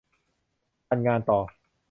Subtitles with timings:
[0.87, 1.39] ปั่นงานต่อ